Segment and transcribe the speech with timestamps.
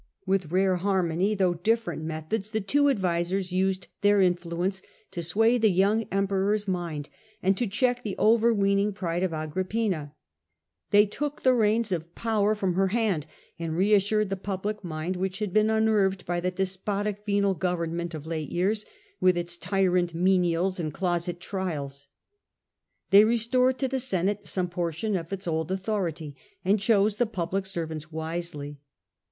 [0.25, 4.81] With rare harmony, though different methods, the two advisers used their influence
[5.11, 7.07] to sway the young Emperor's mind
[7.43, 10.15] and to check the reins out of overweening pride of Agrippina.
[10.89, 11.43] They took iiantis.
[11.43, 13.27] the reins of power from her hand
[13.59, 18.25] and reassured the public mind, which had been unnerved by the despotic venal government of
[18.25, 18.85] late years,
[19.19, 22.07] with its tyrant menials and closet trials.
[23.11, 27.27] They restored to the Senate 1^ some portion of its old authority and chose the
[27.27, 28.79] public servants wisely.